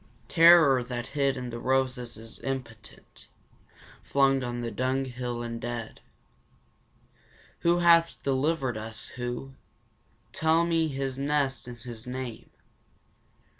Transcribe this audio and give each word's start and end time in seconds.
Terror 0.29 0.83
that 0.85 1.05
hid 1.13 1.37
in 1.37 1.51
the 1.51 1.59
roses 1.59 2.17
is 2.17 2.39
impotent 2.39 3.27
flung 4.01 4.43
on 4.43 4.61
the 4.61 4.71
dung 4.71 5.05
hill 5.05 5.43
and 5.43 5.61
dead! 5.61 6.01
Who 7.59 7.77
hath 7.77 8.23
delivered 8.23 8.77
us, 8.77 9.09
who? 9.09 9.53
Tell 10.33 10.65
me 10.65 10.87
his 10.87 11.19
nest 11.19 11.67
and 11.67 11.77
his 11.77 12.07
name. 12.07 12.49